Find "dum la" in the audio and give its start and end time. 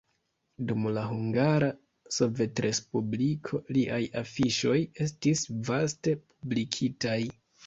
0.69-1.01